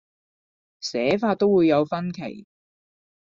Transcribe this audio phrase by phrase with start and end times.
[0.79, 2.47] 寫法都會有分歧